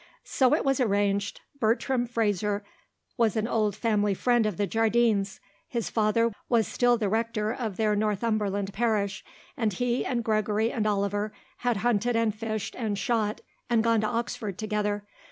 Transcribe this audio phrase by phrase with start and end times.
[0.23, 1.41] So it was arranged.
[1.59, 2.63] Bertram Fraser
[3.17, 5.39] was an old family friend of the Jardines'.
[5.67, 9.23] His father was still the rector of their Northumberland parish,
[9.55, 14.07] and he and Gregory and Oliver had hunted and fished and shot and gone to
[14.07, 15.03] Oxford together.